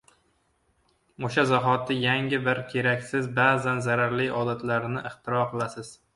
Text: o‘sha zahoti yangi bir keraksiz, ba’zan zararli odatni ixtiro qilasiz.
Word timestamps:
o‘sha 1.27 1.43
zahoti 1.49 1.97
yangi 2.05 2.39
bir 2.47 2.63
keraksiz, 2.73 3.29
ba’zan 3.37 3.83
zararli 3.91 4.27
odatni 4.43 5.07
ixtiro 5.13 5.47
qilasiz. 5.55 5.97